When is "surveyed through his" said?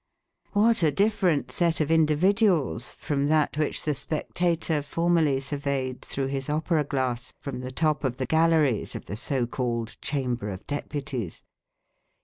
5.39-6.49